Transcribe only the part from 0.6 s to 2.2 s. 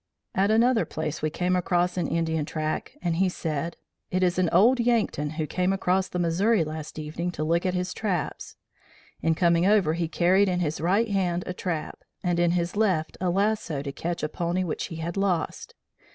place we came across an